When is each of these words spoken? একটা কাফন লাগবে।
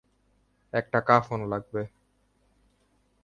একটা 0.73 0.99
কাফন 1.01 1.39
লাগবে। 1.47 1.81